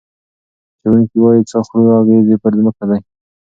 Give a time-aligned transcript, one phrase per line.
[0.79, 2.99] څېړونکي وايي، څه خورو، اغېز یې پر ځمکه دی.